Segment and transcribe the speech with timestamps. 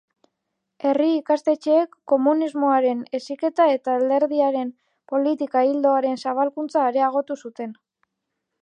[0.91, 4.73] Herri-ikastetxeek komunismoaren heziketa eta Alderdiaren
[5.13, 7.81] politika-ildoaren zabalkuntza areagotu zuten.